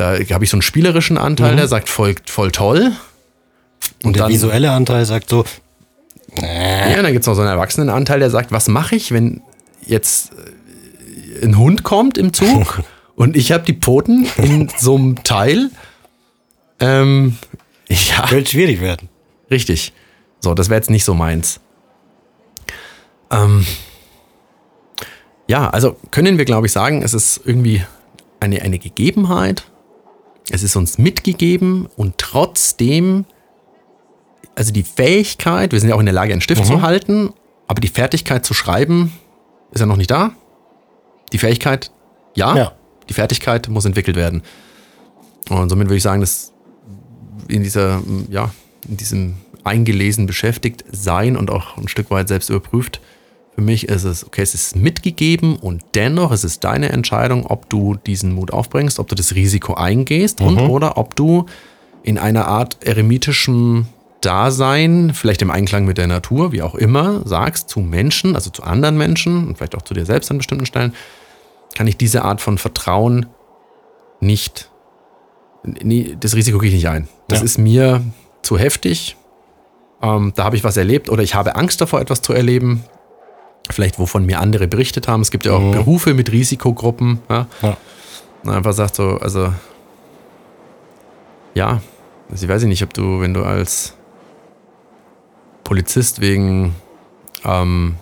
[0.00, 2.92] da habe ich so einen spielerischen Anteil, der sagt voll, voll toll.
[4.02, 5.44] Und, der dann- visuelle Anteil sagt so,
[6.40, 9.42] Ja, dann gibt es noch so einen Erwachsenenanteil, der sagt, was mache ich, wenn
[9.84, 10.32] jetzt
[11.42, 12.82] äh, ein Hund kommt im Zug
[13.14, 15.70] und ich habe die Pfoten in so einem Teil.
[16.78, 17.36] Ähm,
[17.88, 19.08] ja, könnte schwierig werden.
[19.50, 19.92] richtig.
[20.42, 21.60] So, das wäre jetzt nicht so meins.
[23.30, 23.66] Ähm,
[25.46, 27.84] ja, also können wir, glaube ich, sagen, es ist irgendwie
[28.40, 29.64] eine, eine Gegebenheit.
[30.50, 33.24] Es ist uns mitgegeben und trotzdem,
[34.54, 37.32] also die Fähigkeit, wir sind ja auch in der Lage, einen Stift zu halten,
[37.68, 39.12] aber die Fertigkeit zu schreiben
[39.70, 40.32] ist ja noch nicht da.
[41.32, 41.90] Die Fähigkeit,
[42.34, 42.72] ja, Ja.
[43.08, 44.42] die Fertigkeit muss entwickelt werden.
[45.48, 46.52] Und somit würde ich sagen, dass
[47.48, 48.50] in dieser, ja,
[48.88, 49.34] in diesem
[49.64, 53.00] eingelesen beschäftigt sein und auch ein Stück weit selbst überprüft,
[53.60, 57.68] für mich ist es, okay, es ist mitgegeben und dennoch ist es deine Entscheidung, ob
[57.68, 61.44] du diesen Mut aufbringst, ob du das Risiko eingehst und oder ob du
[62.02, 63.84] in einer Art eremitischem
[64.22, 68.62] Dasein, vielleicht im Einklang mit der Natur, wie auch immer, sagst zu Menschen, also zu
[68.62, 70.94] anderen Menschen und vielleicht auch zu dir selbst an bestimmten Stellen,
[71.76, 73.26] kann ich diese Art von Vertrauen
[74.20, 74.70] nicht,
[75.64, 77.08] nie, das Risiko gehe ich nicht ein.
[77.28, 77.44] Das Ja.
[77.44, 78.00] ist mir
[78.40, 79.16] zu heftig.
[80.00, 82.84] Ähm, da habe ich was erlebt oder ich habe Angst davor, etwas zu erleben.
[83.68, 85.20] Vielleicht, wovon mir andere berichtet haben.
[85.20, 87.20] Es gibt ja auch Berufe mit Risikogruppen.
[87.28, 87.46] Ja?
[87.62, 87.76] Ja.
[88.42, 89.52] Und einfach sagt so, also,
[91.54, 91.80] ja,
[92.30, 93.94] also ich weiß nicht, ob du, wenn du als
[95.64, 96.74] Polizist wegen
[97.44, 97.94] ähm,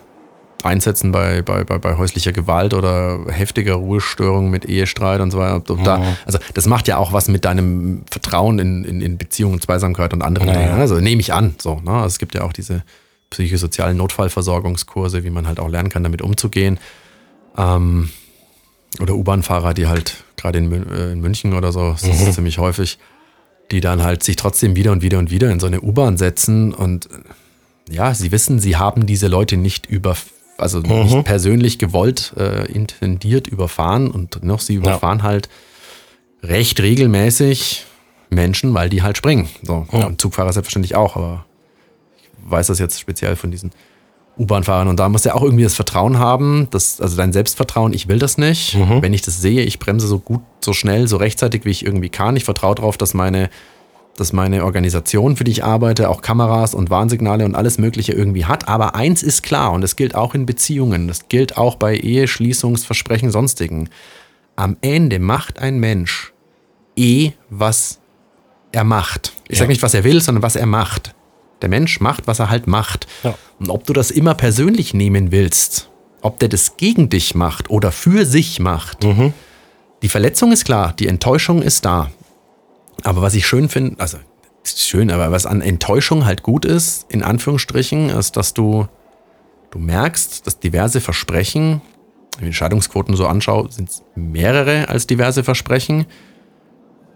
[0.62, 5.56] einsetzen bei, bei, bei, bei häuslicher Gewalt oder heftiger Ruhestörung mit Ehestreit und so weiter.
[5.56, 9.60] Ob Da, also das macht ja auch was mit deinem Vertrauen in, in, in Beziehungen,
[9.60, 10.60] Zweisamkeit und anderen Naja.
[10.60, 10.80] Dingen.
[10.80, 11.54] Also nehme ich an.
[11.58, 11.92] So, ne?
[11.92, 12.82] also es gibt ja auch diese
[13.30, 16.78] psychosozialen Notfallversorgungskurse, wie man halt auch lernen kann, damit umzugehen.
[17.56, 18.10] Ähm,
[19.00, 22.98] oder U-Bahn-Fahrer, die halt gerade in, äh, in München oder so, das ist ziemlich häufig,
[23.70, 26.72] die dann halt sich trotzdem wieder und wieder und wieder in so eine U-Bahn setzen
[26.72, 30.16] und äh, ja, sie wissen, sie haben diese Leute nicht über,
[30.58, 35.48] also nicht persönlich gewollt, äh, intendiert überfahren und noch sie überfahren halt
[36.42, 37.86] recht regelmäßig
[38.30, 39.48] Menschen, weil die halt springen.
[39.62, 39.86] So.
[39.92, 40.06] Ja.
[40.06, 41.46] Und Zugfahrer selbstverständlich auch, aber
[42.50, 43.70] weiß das jetzt speziell von diesen
[44.38, 44.88] U-Bahn-Fahrern.
[44.88, 48.06] Und da musst du ja auch irgendwie das Vertrauen haben, dass, also dein Selbstvertrauen, ich
[48.08, 48.76] will das nicht.
[49.02, 52.08] Wenn ich das sehe, ich bremse so gut, so schnell, so rechtzeitig, wie ich irgendwie
[52.08, 52.36] kann.
[52.36, 53.50] Ich vertraue darauf, dass meine,
[54.16, 58.44] dass meine Organisation, für die ich arbeite, auch Kameras und Warnsignale und alles Mögliche irgendwie
[58.44, 58.68] hat.
[58.68, 62.28] Aber eins ist klar, und das gilt auch in Beziehungen, das gilt auch bei Ehe,
[62.28, 63.88] Schließungsversprechen, sonstigen.
[64.56, 66.32] Am Ende macht ein Mensch
[66.96, 67.98] eh, was
[68.72, 69.32] er macht.
[69.48, 69.60] Ich Ja.
[69.60, 71.14] sage nicht, was er will, sondern was er macht.
[71.62, 73.06] Der Mensch macht, was er halt macht.
[73.22, 73.34] Ja.
[73.58, 75.90] Und ob du das immer persönlich nehmen willst,
[76.20, 79.04] ob der das gegen dich macht oder für sich macht,
[80.02, 82.10] die Verletzung ist klar, die Enttäuschung ist da.
[83.02, 84.18] Aber was ich schön finde, also
[84.64, 88.86] ist schön, aber was an Enttäuschung halt gut ist, in Anführungsstrichen, ist, dass du,
[89.70, 91.80] du merkst, dass diverse Versprechen,
[92.38, 96.06] wenn ich die Scheidungsquoten so anschaue, sind es mehrere als diverse Versprechen.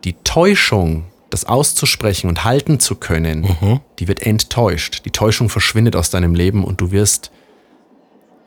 [0.05, 5.03] Die Täuschung, das auszusprechen und halten zu können, die wird enttäuscht.
[5.05, 7.31] Die Täuschung verschwindet aus deinem Leben und du wirst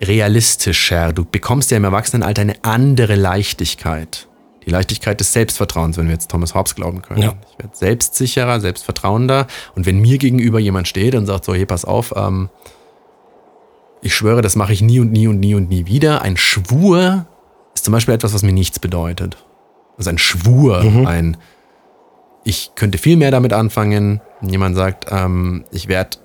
[0.02, 1.14] realistischer.
[1.14, 4.28] Du bekommst ja im Erwachsenenalter eine andere Leichtigkeit.
[4.66, 7.22] Die Leichtigkeit des Selbstvertrauens, wenn wir jetzt Thomas Hobbes glauben können.
[7.22, 7.36] Ja.
[7.52, 9.48] Ich werde selbstsicherer, selbstvertrauender.
[9.76, 12.50] Und wenn mir gegenüber jemand steht und sagt so, hey, pass auf, ähm,
[14.02, 16.22] ich schwöre, das mache ich nie und nie und nie und nie wieder.
[16.22, 17.26] Ein Schwur
[17.74, 19.38] ist zum Beispiel etwas, was mir nichts bedeutet.
[19.98, 21.38] Also ein Schwur, ein
[22.46, 24.22] ich könnte viel mehr damit anfangen.
[24.42, 26.18] Jemand sagt, ähm, ich werde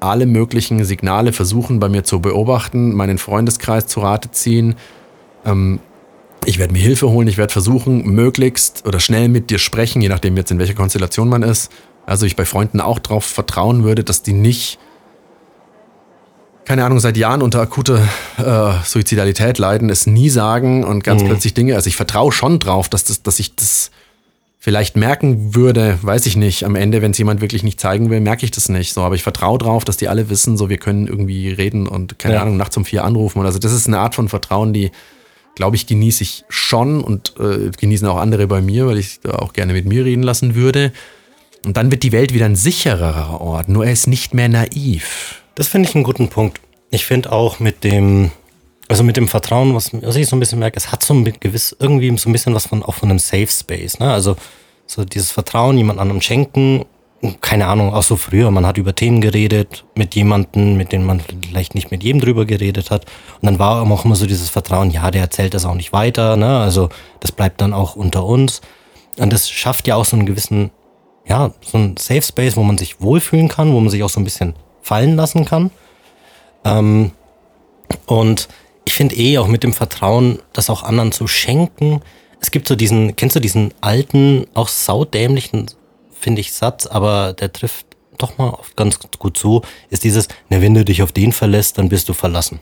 [0.00, 4.74] alle möglichen Signale versuchen bei mir zu beobachten, meinen Freundeskreis zu Rate ziehen.
[5.46, 5.80] Ähm,
[6.44, 10.08] ich werde mir Hilfe holen, ich werde versuchen, möglichst oder schnell mit dir sprechen, je
[10.08, 11.70] nachdem jetzt in welcher Konstellation man ist.
[12.06, 14.78] Also ich bei Freunden auch darauf vertrauen würde, dass die nicht,
[16.64, 18.02] keine Ahnung, seit Jahren unter akuter
[18.38, 21.76] äh, Suizidalität leiden, es nie sagen und ganz plötzlich Dinge.
[21.76, 23.90] Also ich vertraue schon drauf, dass, das, dass ich das
[24.58, 28.20] vielleicht merken würde, weiß ich nicht, am Ende, wenn es jemand wirklich nicht zeigen will,
[28.20, 28.92] merke ich das nicht.
[28.92, 32.18] So, aber ich vertraue drauf, dass die alle wissen, so wir können irgendwie reden und
[32.18, 32.42] keine Ja.
[32.42, 33.38] Ahnung, nachts um vier anrufen.
[33.38, 34.90] Und also das ist eine Art von Vertrauen, die,
[35.54, 39.36] glaube ich, genieße ich schon und äh, genießen auch andere bei mir, weil ich da
[39.36, 40.92] auch gerne mit mir reden lassen würde.
[41.64, 45.42] Und dann wird die Welt wieder ein sichererer Ort, nur er ist nicht mehr naiv.
[45.54, 46.60] Das finde ich einen guten Punkt.
[46.90, 48.30] Ich finde auch mit dem,
[48.88, 51.24] also mit dem Vertrauen, was, was ich so ein bisschen merke, es hat so ein
[51.24, 54.10] gewiss, irgendwie so ein bisschen was von, auch von einem Safe Space, ne?
[54.12, 54.36] Also,
[54.86, 56.86] so dieses Vertrauen, jemand anderem schenken,
[57.40, 61.20] keine Ahnung, auch so früher, man hat über Themen geredet mit jemandem, mit dem man
[61.20, 63.04] vielleicht nicht mit jedem drüber geredet hat.
[63.40, 66.36] Und dann war auch immer so dieses Vertrauen, ja, der erzählt das auch nicht weiter,
[66.36, 66.58] ne?
[66.58, 66.88] Also,
[67.20, 68.62] das bleibt dann auch unter uns.
[69.18, 70.70] Und das schafft ja auch so einen gewissen,
[71.26, 74.20] ja, so einen Safe Space, wo man sich wohlfühlen kann, wo man sich auch so
[74.20, 75.70] ein bisschen fallen lassen kann.
[76.64, 77.10] Ähm,
[78.06, 78.48] und
[78.88, 82.00] ich finde eh auch mit dem Vertrauen, das auch anderen zu schenken.
[82.40, 85.66] Es gibt so diesen, kennst du diesen alten, auch saudämlichen,
[86.18, 90.60] finde ich, Satz, aber der trifft doch mal oft ganz gut zu, ist dieses, ne,
[90.62, 92.60] wenn du dich auf den verlässt, dann bist du verlassen.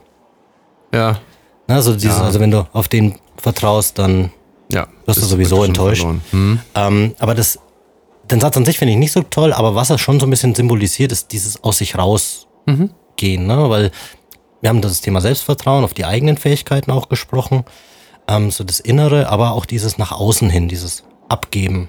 [0.92, 1.20] Ja,
[1.68, 2.24] Na, Also, dieses, Ja.
[2.24, 4.30] also wenn du auf den vertraust, dann
[4.70, 4.88] ja.
[5.04, 6.00] Wirst du sowieso enttäuscht.
[6.02, 6.22] verloren.
[6.30, 6.58] Hm?
[6.74, 7.58] Ähm, aber das,
[8.30, 10.30] den Satz an sich finde ich nicht so toll, aber was er schon so ein
[10.30, 13.70] bisschen symbolisiert, ist dieses aus sich rausgehen, ne?
[13.70, 13.90] Weil
[14.66, 17.62] wir haben das Thema Selbstvertrauen auf die eigenen Fähigkeiten auch gesprochen,
[18.26, 21.88] ähm, so das Innere, aber auch dieses nach außen hin, dieses Abgeben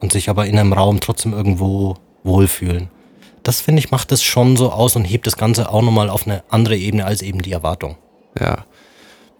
[0.00, 2.90] und sich aber in einem Raum trotzdem irgendwo wohlfühlen.
[3.44, 6.26] Das finde ich macht das schon so aus und hebt das Ganze auch nochmal auf
[6.26, 7.96] eine andere Ebene als eben die Erwartung.
[8.36, 8.64] Ja.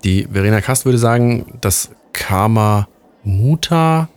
[0.04, 2.86] Die Verena Kast würde sagen, dass Karma
[3.24, 4.08] Muta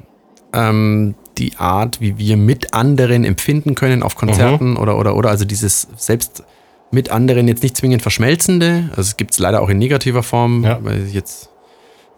[0.54, 5.46] ähm, die Art, wie wir mit anderen empfinden können auf Konzerten oder, oder, oder, also
[5.46, 6.44] dieses selbst
[6.92, 10.64] mit anderen jetzt nicht zwingend verschmelzende, also es gibt es leider auch in negativer Form,
[10.64, 10.80] Ja.
[10.82, 11.50] weil jetzt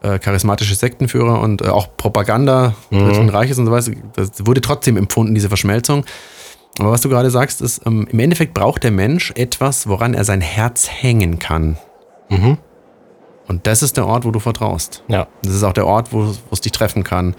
[0.01, 4.97] äh, charismatische Sektenführer und äh, auch Propaganda Dritten Reiches und so weiter, das wurde trotzdem
[4.97, 6.05] empfunden, diese Verschmelzung.
[6.79, 10.23] Aber was du gerade sagst, ist, ähm, im Endeffekt braucht der Mensch etwas, woran er
[10.23, 11.77] sein Herz hängen kann.
[13.47, 15.03] Und das ist der Ort, wo du vertraust.
[15.07, 15.27] Ja.
[15.43, 17.35] Das ist auch der Ort, wo wo es dich treffen kann.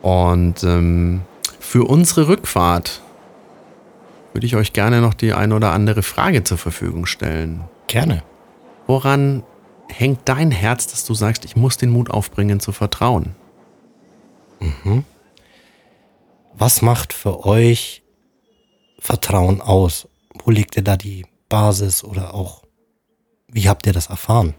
[0.00, 1.22] Und ähm,
[1.58, 3.02] für unsere Rückfahrt
[4.38, 7.64] würde ich euch gerne noch die ein oder andere Frage zur Verfügung stellen.
[7.88, 8.22] Gerne.
[8.86, 9.42] Woran
[9.88, 13.34] hängt dein Herz, dass du sagst, ich muss den Mut aufbringen zu vertrauen?
[16.54, 18.04] Was macht für euch
[19.00, 20.06] Vertrauen aus?
[20.44, 22.62] Wo legt ihr da die Basis oder auch,
[23.48, 24.54] wie habt ihr das erfahren?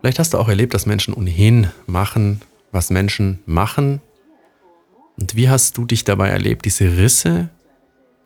[0.00, 2.40] Vielleicht hast du auch erlebt, dass Menschen ohnehin machen,
[2.72, 4.00] was Menschen machen.
[5.18, 7.50] Und wie hast du dich dabei erlebt, diese Risse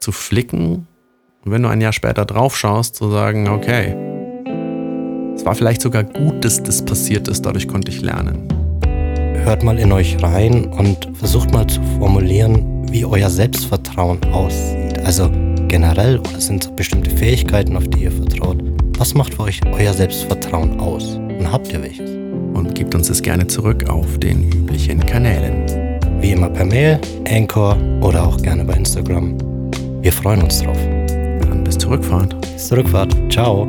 [0.02, 0.86] zu flicken
[1.44, 3.96] und wenn du ein Jahr später drauf schaust, zu sagen, okay,
[5.34, 8.46] es war vielleicht sogar gut, dass das passiert ist, dadurch konnte ich lernen.
[9.44, 15.00] Hört mal in euch rein und versucht mal zu formulieren, wie euer Selbstvertrauen aussieht.
[15.00, 15.28] Also
[15.66, 18.58] generell oder sind so bestimmte Fähigkeiten, auf die ihr vertraut.
[18.98, 21.16] Was macht für euch euer Selbstvertrauen aus?
[21.16, 22.10] Und habt ihr welches?
[22.10, 25.66] Und gebt uns es gerne zurück auf den üblichen Kanälen.
[26.20, 29.51] Wie immer per Mail, Anchor oder auch gerne bei Instagram.
[30.02, 30.76] Wir freuen uns drauf.
[31.06, 32.38] Dann bis zur Rückfahrt.
[32.40, 33.14] Bis zur Rückfahrt.
[33.30, 33.68] Ciao.